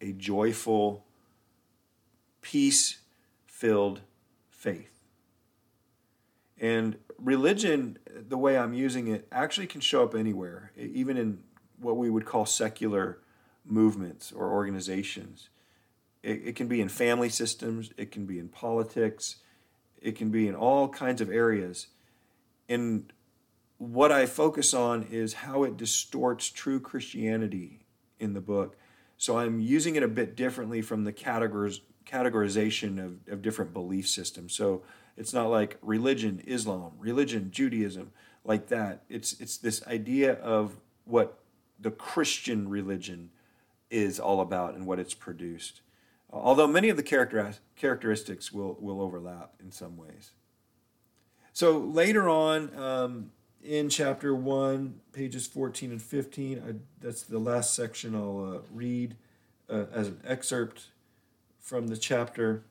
a 0.00 0.12
joyful, 0.12 1.04
peace 2.42 2.98
filled 3.46 4.00
faith. 4.50 4.98
And 6.60 6.96
religion, 7.18 7.98
the 8.06 8.38
way 8.38 8.58
I'm 8.58 8.74
using 8.74 9.08
it, 9.08 9.28
actually 9.30 9.66
can 9.66 9.80
show 9.80 10.02
up 10.02 10.14
anywhere, 10.14 10.72
even 10.76 11.16
in 11.16 11.38
what 11.80 11.96
we 11.96 12.10
would 12.10 12.24
call 12.24 12.46
secular 12.46 13.18
movements 13.64 14.32
or 14.32 14.50
organizations. 14.52 15.48
It, 16.22 16.42
it, 16.44 16.56
can 16.56 16.66
be 16.66 16.80
in 16.80 16.88
family 16.88 17.28
systems, 17.28 17.92
it 17.96 18.10
can 18.10 18.26
be 18.26 18.38
in 18.38 18.48
politics, 18.48 19.36
it 20.00 20.16
can 20.16 20.30
be 20.30 20.48
in 20.48 20.54
all 20.54 20.88
kinds 20.88 21.20
of 21.20 21.30
areas. 21.30 21.88
And 22.68 23.12
what 23.78 24.12
I 24.12 24.26
focus 24.26 24.74
on 24.74 25.04
is 25.10 25.34
how 25.34 25.62
it 25.64 25.76
distorts 25.76 26.50
true 26.50 26.80
Christianity 26.80 27.80
in 28.18 28.34
the 28.34 28.40
book. 28.40 28.76
So 29.16 29.38
I'm 29.38 29.60
using 29.60 29.96
it 29.96 30.02
a 30.02 30.08
bit 30.08 30.36
differently 30.36 30.82
from 30.82 31.04
the 31.04 31.12
categories 31.12 31.80
categorization 32.06 33.04
of, 33.04 33.18
of 33.30 33.42
different 33.42 33.74
belief 33.74 34.08
systems. 34.08 34.54
So 34.54 34.82
it's 35.18 35.34
not 35.34 35.50
like 35.50 35.76
religion, 35.82 36.40
Islam, 36.46 36.92
religion, 36.98 37.50
Judaism, 37.50 38.12
like 38.44 38.68
that. 38.68 39.02
It's 39.08 39.38
it's 39.40 39.58
this 39.58 39.86
idea 39.86 40.34
of 40.34 40.78
what 41.04 41.40
the 41.78 41.90
Christian 41.90 42.68
religion 42.68 43.30
is 43.90 44.18
all 44.18 44.40
about 44.40 44.74
and 44.74 44.86
what 44.86 44.98
it's 44.98 45.14
produced. 45.14 45.82
Although 46.30 46.66
many 46.66 46.88
of 46.88 46.96
the 46.96 47.02
character, 47.02 47.54
characteristics 47.76 48.52
will, 48.52 48.76
will 48.80 49.00
overlap 49.00 49.54
in 49.60 49.72
some 49.72 49.96
ways. 49.96 50.32
So 51.52 51.78
later 51.78 52.28
on 52.28 52.76
um, 52.78 53.30
in 53.64 53.88
chapter 53.88 54.34
1, 54.34 55.00
pages 55.12 55.46
14 55.46 55.90
and 55.90 56.02
15, 56.02 56.58
I, 56.58 56.74
that's 57.00 57.22
the 57.22 57.38
last 57.38 57.74
section 57.74 58.14
I'll 58.14 58.56
uh, 58.56 58.58
read 58.72 59.16
uh, 59.68 59.86
as 59.92 60.08
an 60.08 60.20
excerpt 60.24 60.86
from 61.60 61.88
the 61.88 61.96
chapter, 61.96 62.62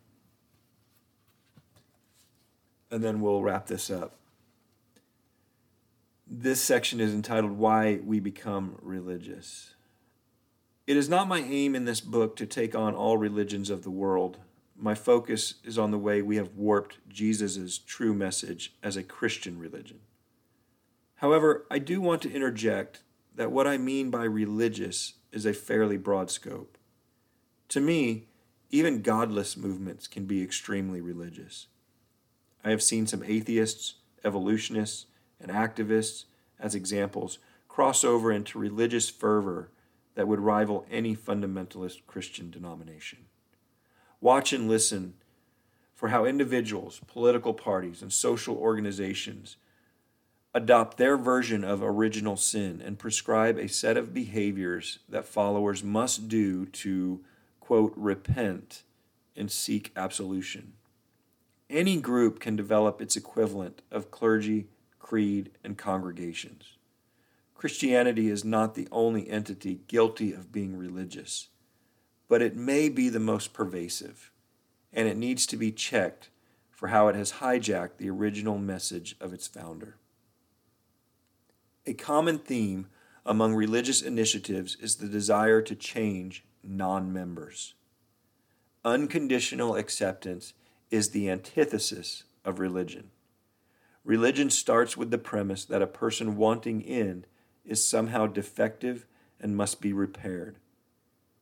and 2.89 3.03
then 3.03 3.21
we'll 3.21 3.41
wrap 3.41 3.67
this 3.67 3.89
up. 3.89 4.15
This 6.25 6.61
section 6.61 6.99
is 6.99 7.13
entitled 7.13 7.53
Why 7.53 7.99
We 8.03 8.19
Become 8.19 8.77
Religious. 8.81 9.75
It 10.87 10.95
is 10.95 11.09
not 11.09 11.27
my 11.27 11.39
aim 11.39 11.75
in 11.75 11.83
this 11.83 11.99
book 11.99 12.37
to 12.37 12.45
take 12.45 12.73
on 12.73 12.95
all 12.95 13.17
religions 13.17 13.69
of 13.69 13.83
the 13.83 13.91
world. 13.91 14.37
My 14.73 14.95
focus 14.95 15.55
is 15.65 15.77
on 15.77 15.91
the 15.91 15.97
way 15.97 16.21
we 16.21 16.37
have 16.37 16.55
warped 16.55 16.99
Jesus' 17.09 17.77
true 17.77 18.13
message 18.13 18.73
as 18.81 18.95
a 18.95 19.03
Christian 19.03 19.59
religion. 19.59 19.99
However, 21.15 21.65
I 21.69 21.79
do 21.79 21.99
want 21.99 22.21
to 22.21 22.31
interject 22.31 23.01
that 23.35 23.51
what 23.51 23.67
I 23.67 23.77
mean 23.77 24.09
by 24.09 24.23
religious 24.23 25.15
is 25.33 25.45
a 25.45 25.53
fairly 25.53 25.97
broad 25.97 26.31
scope. 26.31 26.77
To 27.69 27.81
me, 27.81 28.27
even 28.69 29.01
godless 29.01 29.57
movements 29.57 30.07
can 30.07 30.25
be 30.25 30.41
extremely 30.41 31.01
religious. 31.01 31.67
I 32.63 32.69
have 32.69 32.81
seen 32.81 33.07
some 33.07 33.23
atheists, 33.23 33.95
evolutionists, 34.23 35.07
and 35.41 35.51
activists, 35.51 36.25
as 36.59 36.75
examples, 36.75 37.39
cross 37.67 38.05
over 38.05 38.31
into 38.31 38.57
religious 38.57 39.09
fervor 39.09 39.69
that 40.17 40.27
would 40.27 40.39
rival 40.39 40.83
any 40.89 41.15
fundamentalist 41.15 41.99
Christian 42.07 42.49
denomination. 42.49 43.19
Watch 44.19 44.51
and 44.51 44.67
listen 44.67 45.13
for 45.93 46.09
how 46.09 46.25
individuals, 46.25 46.99
political 47.05 47.53
parties, 47.53 48.01
and 48.01 48.11
social 48.11 48.57
organizations 48.57 49.57
adopt 50.55 50.97
their 50.97 51.17
version 51.17 51.63
of 51.63 51.83
original 51.83 52.35
sin 52.35 52.81
and 52.83 52.97
prescribe 52.97 53.59
a 53.59 53.69
set 53.69 53.95
of 53.95 54.11
behaviors 54.11 54.97
that 55.07 55.27
followers 55.27 55.83
must 55.83 56.27
do 56.27 56.65
to 56.65 57.23
quote, 57.59 57.93
repent 57.95 58.81
and 59.35 59.51
seek 59.51 59.91
absolution. 59.95 60.73
Any 61.69 62.01
group 62.01 62.39
can 62.39 62.55
develop 62.55 63.01
its 63.01 63.15
equivalent 63.15 63.83
of 63.91 64.09
clergy, 64.09 64.65
creed, 64.97 65.51
and 65.63 65.77
congregations. 65.77 66.76
Christianity 67.57 68.29
is 68.29 68.45
not 68.45 68.75
the 68.75 68.87
only 68.91 69.27
entity 69.27 69.79
guilty 69.87 70.31
of 70.31 70.51
being 70.51 70.77
religious, 70.77 71.47
but 72.29 72.39
it 72.39 72.55
may 72.55 72.87
be 72.87 73.09
the 73.09 73.19
most 73.19 73.51
pervasive, 73.51 74.31
and 74.93 75.07
it 75.07 75.17
needs 75.17 75.47
to 75.47 75.57
be 75.57 75.71
checked 75.71 76.29
for 76.69 76.89
how 76.89 77.07
it 77.07 77.15
has 77.15 77.33
hijacked 77.33 77.97
the 77.97 78.11
original 78.11 78.59
message 78.59 79.15
of 79.19 79.33
its 79.33 79.47
founder. 79.47 79.97
A 81.87 81.95
common 81.95 82.37
theme 82.37 82.89
among 83.25 83.55
religious 83.55 84.03
initiatives 84.03 84.77
is 84.79 84.97
the 84.97 85.07
desire 85.07 85.63
to 85.63 85.75
change 85.75 86.45
non 86.63 87.11
members. 87.11 87.73
Unconditional 88.85 89.75
acceptance 89.75 90.53
is 90.91 91.09
the 91.09 91.27
antithesis 91.27 92.23
of 92.45 92.59
religion. 92.59 93.09
Religion 94.03 94.51
starts 94.51 94.95
with 94.95 95.09
the 95.09 95.17
premise 95.17 95.65
that 95.65 95.81
a 95.81 95.87
person 95.87 96.37
wanting 96.37 96.81
in 96.81 97.25
is 97.67 97.85
somehow 97.85 98.25
defective 98.25 99.05
and 99.39 99.55
must 99.55 99.81
be 99.81 99.93
repaired. 99.93 100.57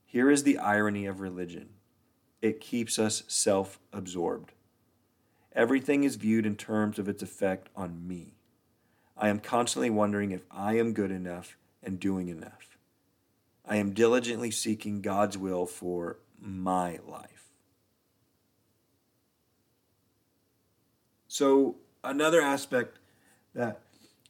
Here 0.05 0.29
is 0.29 0.43
the 0.43 0.57
irony 0.57 1.05
of 1.05 1.21
religion 1.21 1.69
it 2.41 2.59
keeps 2.59 2.99
us 2.99 3.23
self 3.27 3.79
absorbed. 3.91 4.51
Everything 5.53 6.03
is 6.03 6.15
viewed 6.15 6.45
in 6.45 6.55
terms 6.55 6.99
of 6.99 7.09
its 7.09 7.23
effect 7.23 7.69
on 7.75 8.07
me. 8.07 8.35
I 9.17 9.29
am 9.29 9.39
constantly 9.39 9.89
wondering 9.89 10.31
if 10.31 10.41
I 10.51 10.77
am 10.77 10.93
good 10.93 11.11
enough 11.11 11.57
and 11.81 11.99
doing 11.99 12.27
enough. 12.27 12.77
I 13.65 13.77
am 13.77 13.93
diligently 13.93 14.51
seeking 14.51 15.01
God's 15.01 15.37
will 15.37 15.65
for 15.65 16.17
my 16.39 16.99
life. 17.07 17.49
So, 21.27 21.77
another 22.03 22.41
aspect 22.41 22.99
that 23.55 23.81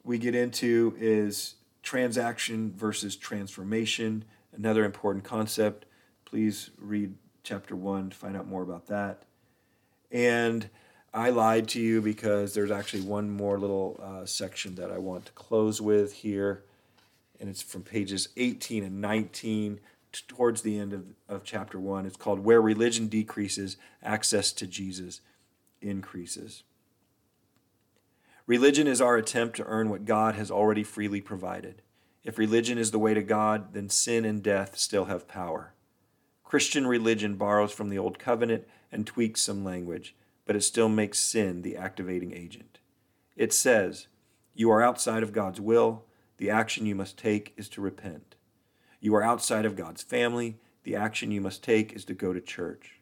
we 0.03 0.17
get 0.17 0.35
into 0.35 0.95
is 0.97 1.55
transaction 1.85 2.73
versus 2.75 3.15
transformation, 3.15 4.25
another 4.53 4.83
important 4.83 5.23
concept. 5.23 5.85
Please 6.25 6.71
read 6.77 7.13
chapter 7.43 7.75
1 7.75 8.09
to 8.09 8.15
find 8.15 8.35
out 8.35 8.47
more 8.47 8.63
about 8.63 8.87
that. 8.87 9.23
And 10.11 10.69
I 11.13 11.29
lied 11.29 11.69
to 11.69 11.79
you 11.79 12.01
because 12.01 12.53
there's 12.53 12.71
actually 12.71 13.03
one 13.03 13.29
more 13.29 13.57
little 13.57 13.99
uh, 14.03 14.25
section 14.25 14.75
that 14.75 14.91
I 14.91 14.97
want 14.97 15.27
to 15.27 15.31
close 15.31 15.79
with 15.79 16.11
here, 16.11 16.63
and 17.39 17.49
it's 17.49 17.61
from 17.61 17.83
pages 17.83 18.29
18 18.35 18.83
and 18.83 18.99
19 18.99 19.79
towards 20.27 20.61
the 20.61 20.79
end 20.79 20.91
of, 20.91 21.05
of 21.29 21.43
chapter 21.43 21.79
1. 21.79 22.05
It's 22.05 22.17
called 22.17 22.39
Where 22.39 22.61
Religion 22.61 23.07
Decreases, 23.07 23.77
Access 24.03 24.51
to 24.53 24.67
Jesus 24.67 25.21
Increases. 25.81 26.63
Religion 28.47 28.85
is 28.85 29.01
our 29.01 29.17
attempt 29.17 29.55
to 29.55 29.65
earn 29.65 29.89
what 29.89 30.05
God 30.05 30.35
has 30.35 30.51
already 30.51 30.83
freely 30.83 31.19
provided. 31.19 31.81
If 32.23 32.37
religion 32.37 32.77
is 32.77 32.91
the 32.91 32.99
way 32.99 33.15
to 33.15 33.23
God, 33.23 33.73
then 33.73 33.89
sin 33.89 34.23
and 34.23 34.43
death 34.43 34.77
still 34.77 35.05
have 35.05 35.27
power. 35.27 35.73
Christian 36.43 36.85
religion 36.85 37.37
borrows 37.37 37.71
from 37.71 37.89
the 37.89 37.97
Old 37.97 38.19
Covenant 38.19 38.67
and 38.91 39.07
tweaks 39.07 39.41
some 39.41 39.63
language, 39.63 40.15
but 40.45 40.55
it 40.55 40.61
still 40.61 40.89
makes 40.89 41.17
sin 41.17 41.63
the 41.63 41.75
activating 41.75 42.33
agent. 42.33 42.77
It 43.35 43.51
says, 43.51 44.07
You 44.53 44.69
are 44.69 44.83
outside 44.83 45.23
of 45.23 45.33
God's 45.33 45.59
will. 45.59 46.05
The 46.37 46.51
action 46.51 46.85
you 46.85 46.93
must 46.93 47.17
take 47.17 47.53
is 47.57 47.67
to 47.69 47.81
repent. 47.81 48.35
You 48.99 49.15
are 49.15 49.23
outside 49.23 49.65
of 49.65 49.75
God's 49.75 50.03
family. 50.03 50.59
The 50.83 50.95
action 50.95 51.31
you 51.31 51.41
must 51.41 51.63
take 51.63 51.93
is 51.93 52.05
to 52.05 52.13
go 52.13 52.31
to 52.31 52.41
church. 52.41 53.01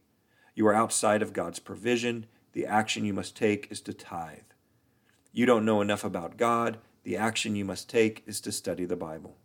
You 0.56 0.68
are 0.68 0.74
outside 0.74 1.22
of 1.22 1.34
God's 1.34 1.60
provision. 1.60 2.28
The 2.54 2.66
action 2.66 3.04
you 3.04 3.14
must 3.14 3.36
take 3.36 3.68
is 3.70 3.82
to 3.82 3.94
tithe. 3.94 4.53
You 5.34 5.48
don't 5.48 5.66
know 5.66 5.82
enough 5.82 6.04
about 6.04 6.38
God. 6.38 6.78
The 7.04 7.18
action 7.18 7.56
you 7.56 7.66
must 7.66 7.90
take 7.90 8.24
is 8.28 8.40
to 8.42 8.52
study 8.52 8.86
the 8.86 8.96
Bible. 8.96 9.36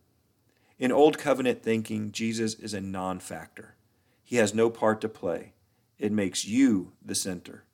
In 0.77 0.91
Old 0.91 1.17
Covenant 1.17 1.63
thinking, 1.63 2.11
Jesus 2.11 2.53
is 2.53 2.75
a 2.75 2.79
non 2.79 3.19
factor. 3.19 3.75
He 4.23 4.35
has 4.35 4.53
no 4.53 4.69
part 4.69 5.01
to 5.01 5.09
play. 5.09 5.53
It 5.97 6.11
makes 6.11 6.45
you 6.45 6.93
the 7.03 7.15
center. 7.15 7.65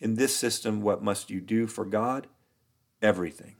In 0.00 0.16
this 0.16 0.34
system, 0.34 0.82
what 0.82 1.02
must 1.02 1.30
you 1.30 1.40
do 1.40 1.68
for 1.68 1.84
God? 1.84 2.26
Everything. 3.00 3.56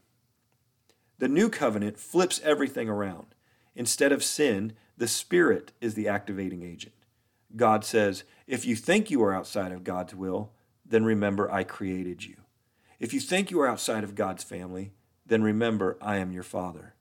The 1.17 1.29
new 1.29 1.49
covenant 1.49 1.97
flips 1.97 2.41
everything 2.43 2.89
around. 2.89 3.27
Instead 3.75 4.11
of 4.11 4.23
sin, 4.23 4.73
the 4.97 5.07
Spirit 5.07 5.71
is 5.79 5.93
the 5.93 6.09
activating 6.09 6.63
agent. 6.63 6.95
God 7.55 7.85
says, 7.85 8.23
If 8.45 8.65
you 8.65 8.75
think 8.75 9.09
you 9.09 9.23
are 9.23 9.33
outside 9.33 9.71
of 9.71 9.83
God's 9.85 10.13
will, 10.13 10.51
then 10.85 11.05
remember 11.05 11.49
I 11.49 11.63
created 11.63 12.25
you. 12.25 12.35
If 13.01 13.15
you 13.15 13.19
think 13.19 13.49
you 13.49 13.59
are 13.61 13.67
outside 13.67 14.03
of 14.03 14.13
God's 14.13 14.43
family, 14.43 14.91
then 15.25 15.41
remember 15.41 15.97
I 15.99 16.17
am 16.17 16.31
your 16.31 16.43
Father. 16.43 16.93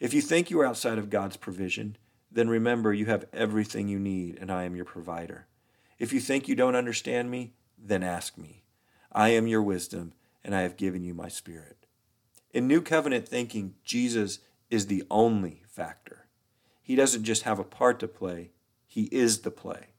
If 0.00 0.12
you 0.12 0.20
think 0.20 0.50
you 0.50 0.60
are 0.60 0.66
outside 0.66 0.98
of 0.98 1.10
God's 1.10 1.36
provision, 1.36 1.96
then 2.28 2.48
remember 2.48 2.92
you 2.92 3.06
have 3.06 3.26
everything 3.32 3.86
you 3.86 4.00
need 4.00 4.36
and 4.40 4.50
I 4.50 4.64
am 4.64 4.74
your 4.74 4.84
provider. 4.84 5.46
If 5.96 6.12
you 6.12 6.18
think 6.18 6.48
you 6.48 6.56
don't 6.56 6.74
understand 6.74 7.30
me, 7.30 7.52
then 7.78 8.02
ask 8.02 8.36
me. 8.36 8.64
I 9.12 9.28
am 9.28 9.46
your 9.46 9.62
wisdom 9.62 10.14
and 10.42 10.56
I 10.56 10.62
have 10.62 10.76
given 10.76 11.04
you 11.04 11.14
my 11.14 11.28
spirit. 11.28 11.86
In 12.50 12.66
New 12.66 12.82
Covenant 12.82 13.28
thinking, 13.28 13.76
Jesus 13.84 14.40
is 14.70 14.88
the 14.88 15.04
only 15.08 15.62
factor. 15.68 16.26
He 16.82 16.96
doesn't 16.96 17.22
just 17.22 17.42
have 17.44 17.60
a 17.60 17.64
part 17.64 18.00
to 18.00 18.08
play, 18.08 18.50
He 18.88 19.04
is 19.12 19.42
the 19.42 19.52
play. 19.52 19.90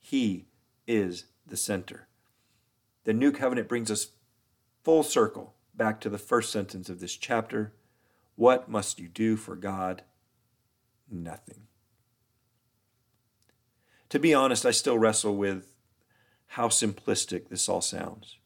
He 0.00 0.46
is 0.88 1.26
the 1.46 1.56
center. 1.56 2.08
The 3.04 3.12
New 3.12 3.30
Covenant 3.30 3.68
brings 3.68 3.92
us 3.92 4.08
full 4.84 5.02
circle 5.02 5.54
back 5.74 6.00
to 6.00 6.10
the 6.10 6.18
first 6.18 6.52
sentence 6.52 6.88
of 6.88 7.00
this 7.00 7.16
chapter. 7.16 7.72
What 8.36 8.68
must 8.68 9.00
you 9.00 9.08
do 9.08 9.36
for 9.36 9.56
God? 9.56 10.02
Nothing. 11.10 11.66
To 14.10 14.18
be 14.18 14.34
honest, 14.34 14.64
I 14.64 14.70
still 14.70 14.98
wrestle 14.98 15.36
with 15.36 15.74
how 16.48 16.68
simplistic 16.68 17.48
this 17.48 17.68
all 17.68 17.80
sounds. 17.80 18.36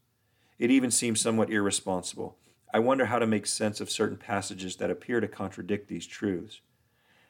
It 0.58 0.70
even 0.70 0.90
seems 0.90 1.20
somewhat 1.20 1.50
irresponsible. 1.50 2.36
I 2.72 2.78
wonder 2.78 3.06
how 3.06 3.18
to 3.18 3.26
make 3.26 3.46
sense 3.46 3.80
of 3.80 3.90
certain 3.90 4.16
passages 4.16 4.76
that 4.76 4.90
appear 4.90 5.20
to 5.20 5.28
contradict 5.28 5.88
these 5.88 6.06
truths. 6.06 6.60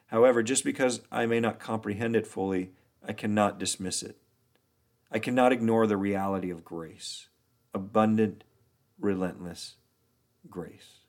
However, 0.07 0.43
just 0.43 0.63
because 0.63 1.01
I 1.11 1.25
may 1.25 1.39
not 1.39 1.59
comprehend 1.59 2.15
it 2.15 2.27
fully, 2.27 2.71
I 3.05 3.13
cannot 3.13 3.59
dismiss 3.59 4.03
it. 4.03 4.17
I 5.11 5.19
cannot 5.19 5.51
ignore 5.51 5.87
the 5.87 5.97
reality 5.97 6.49
of 6.49 6.63
grace 6.63 7.27
abundant, 7.73 8.43
relentless 8.99 9.75
grace. 10.49 10.99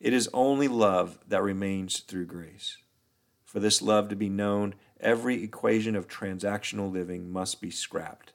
It 0.00 0.12
is 0.12 0.30
only 0.32 0.68
love 0.68 1.18
that 1.28 1.42
remains 1.42 2.00
through 2.00 2.26
grace. 2.26 2.78
For 3.44 3.60
this 3.60 3.82
love 3.82 4.08
to 4.08 4.16
be 4.16 4.28
known, 4.28 4.74
every 4.98 5.42
equation 5.42 5.94
of 5.94 6.08
transactional 6.08 6.90
living 6.90 7.30
must 7.30 7.60
be 7.60 7.70
scrapped. 7.70 8.32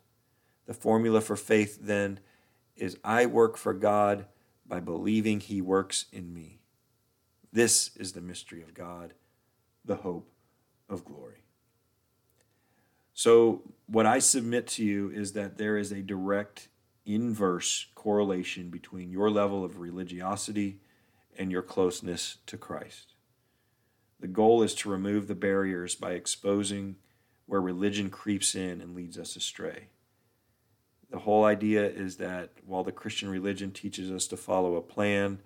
The 0.65 0.73
formula 0.73 1.21
for 1.21 1.35
faith, 1.35 1.79
then, 1.81 2.19
is 2.75 2.97
I 3.03 3.25
work 3.25 3.57
for 3.57 3.73
God 3.73 4.25
by 4.67 4.79
believing 4.79 5.39
He 5.39 5.61
works 5.61 6.05
in 6.11 6.33
me. 6.33 6.59
This 7.51 7.95
is 7.95 8.11
the 8.11 8.21
mystery 8.21 8.61
of 8.61 8.73
God, 8.73 9.13
the 9.85 9.95
hope 9.97 10.29
of 10.89 11.05
glory. 11.05 11.45
So, 13.13 13.61
what 13.87 14.05
I 14.05 14.19
submit 14.19 14.67
to 14.67 14.83
you 14.83 15.09
is 15.09 15.31
that 15.33 15.57
there 15.57 15.77
is 15.77 15.93
a 15.93 16.01
direct 16.01 16.67
inverse 17.05 17.87
correlation 17.95 18.69
between 18.69 19.11
your 19.11 19.29
level 19.29 19.63
of 19.63 19.79
religiosity 19.79 20.79
and 21.37 21.51
your 21.51 21.61
closeness 21.61 22.37
to 22.47 22.57
Christ. 22.57 23.13
The 24.19 24.27
goal 24.27 24.63
is 24.63 24.73
to 24.75 24.89
remove 24.89 25.27
the 25.27 25.35
barriers 25.35 25.95
by 25.95 26.11
exposing 26.11 26.95
where 27.45 27.61
religion 27.61 28.09
creeps 28.09 28.55
in 28.55 28.81
and 28.81 28.95
leads 28.95 29.17
us 29.17 29.35
astray. 29.35 29.89
The 31.11 31.19
whole 31.19 31.45
idea 31.45 31.87
is 31.87 32.17
that 32.17 32.51
while 32.65 32.83
the 32.83 32.91
Christian 32.91 33.29
religion 33.29 33.71
teaches 33.71 34.09
us 34.11 34.25
to 34.27 34.37
follow 34.37 34.75
a 34.75 34.81
plan, 34.81 35.39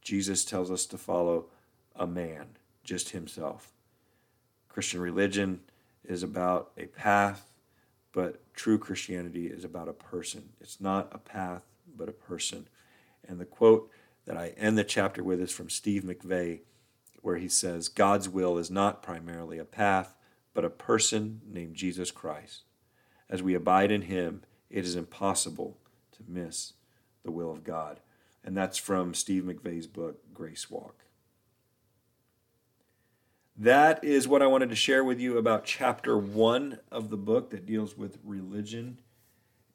Jesus 0.00 0.44
tells 0.44 0.70
us 0.70 0.86
to 0.86 0.98
follow 0.98 1.46
a 1.94 2.06
man, 2.06 2.56
just 2.82 3.10
himself. 3.10 3.72
Christian 4.68 5.00
religion 5.00 5.60
is 6.04 6.22
about 6.22 6.70
a 6.78 6.86
path 6.86 7.52
but 8.12 8.40
true 8.54 8.78
Christianity 8.78 9.46
is 9.46 9.64
about 9.64 9.88
a 9.88 9.92
person. 9.92 10.50
It's 10.60 10.80
not 10.80 11.08
a 11.12 11.18
path, 11.18 11.62
but 11.96 12.08
a 12.08 12.12
person. 12.12 12.68
And 13.26 13.40
the 13.40 13.44
quote 13.44 13.90
that 14.24 14.36
I 14.36 14.54
end 14.56 14.78
the 14.78 14.84
chapter 14.84 15.22
with 15.22 15.40
is 15.40 15.52
from 15.52 15.70
Steve 15.70 16.02
McVey, 16.02 16.60
where 17.22 17.36
he 17.36 17.48
says, 17.48 17.88
God's 17.88 18.28
will 18.28 18.58
is 18.58 18.70
not 18.70 19.02
primarily 19.02 19.58
a 19.58 19.64
path, 19.64 20.14
but 20.54 20.64
a 20.64 20.70
person 20.70 21.40
named 21.46 21.74
Jesus 21.74 22.10
Christ. 22.10 22.62
As 23.28 23.42
we 23.42 23.54
abide 23.54 23.90
in 23.90 24.02
him, 24.02 24.42
it 24.70 24.84
is 24.84 24.96
impossible 24.96 25.78
to 26.12 26.24
miss 26.26 26.74
the 27.24 27.30
will 27.30 27.50
of 27.50 27.64
God. 27.64 28.00
And 28.44 28.56
that's 28.56 28.78
from 28.78 29.14
Steve 29.14 29.42
McVey's 29.42 29.86
book, 29.86 30.20
Grace 30.32 30.70
Walk 30.70 31.04
that 33.58 34.04
is 34.04 34.28
what 34.28 34.40
I 34.40 34.46
wanted 34.46 34.70
to 34.70 34.76
share 34.76 35.02
with 35.02 35.18
you 35.18 35.36
about 35.36 35.64
chapter 35.64 36.16
one 36.16 36.78
of 36.92 37.10
the 37.10 37.16
book 37.16 37.50
that 37.50 37.66
deals 37.66 37.98
with 37.98 38.18
religion 38.22 39.00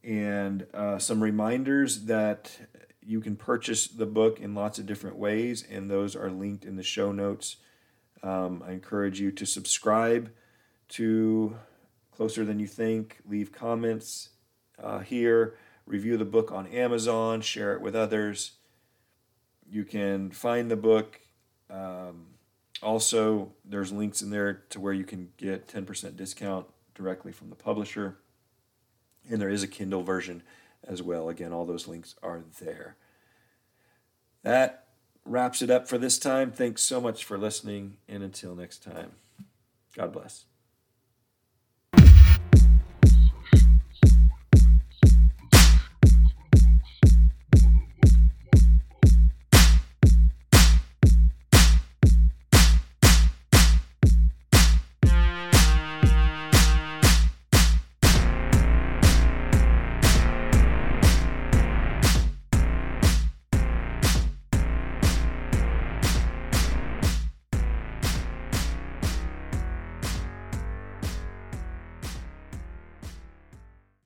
and 0.01 0.65
uh, 0.73 0.97
some 0.97 1.21
reminders 1.21 2.05
that 2.05 2.57
you 3.01 3.19
can 3.19 3.35
purchase 3.35 3.87
the 3.87 4.05
book 4.05 4.39
in 4.39 4.55
lots 4.55 4.79
of 4.79 4.85
different 4.85 5.17
ways, 5.17 5.65
and 5.69 5.91
those 5.91 6.15
are 6.15 6.31
linked 6.31 6.63
in 6.63 6.77
the 6.77 6.83
show 6.83 7.11
notes. 7.11 7.57
Um, 8.21 8.63
I 8.65 8.71
encourage 8.71 9.19
you 9.19 9.31
to 9.31 9.45
subscribe 9.45 10.31
to 10.89 11.57
Closer 12.15 12.45
Than 12.45 12.59
You 12.59 12.67
Think, 12.67 13.17
leave 13.25 13.51
comments 13.51 14.29
uh, 14.81 14.99
here, 14.99 15.55
review 15.85 16.15
the 16.15 16.23
book 16.23 16.53
on 16.53 16.67
Amazon, 16.67 17.41
share 17.41 17.73
it 17.73 17.81
with 17.81 17.95
others. 17.95 18.51
You 19.69 19.83
can 19.83 20.31
find 20.31 20.71
the 20.71 20.77
book. 20.77 21.19
Um, 21.69 22.27
also, 22.83 23.53
there's 23.65 23.91
links 23.91 24.21
in 24.21 24.29
there 24.29 24.63
to 24.69 24.79
where 24.79 24.93
you 24.93 25.03
can 25.03 25.29
get 25.37 25.67
10% 25.67 26.15
discount 26.15 26.67
directly 26.93 27.31
from 27.31 27.49
the 27.49 27.55
publisher. 27.55 28.17
And 29.29 29.41
there 29.41 29.49
is 29.49 29.63
a 29.63 29.67
Kindle 29.67 30.03
version 30.03 30.43
as 30.83 31.01
well. 31.01 31.29
Again, 31.29 31.53
all 31.53 31.65
those 31.65 31.87
links 31.87 32.15
are 32.21 32.43
there. 32.59 32.97
That 34.43 34.87
wraps 35.25 35.61
it 35.61 35.69
up 35.69 35.87
for 35.87 35.97
this 35.97 36.19
time. 36.19 36.51
Thanks 36.51 36.81
so 36.81 36.99
much 36.99 37.23
for 37.23 37.37
listening, 37.37 37.97
and 38.07 38.21
until 38.21 38.55
next 38.55 38.83
time, 38.83 39.11
God 39.95 40.11
bless. 40.11 40.45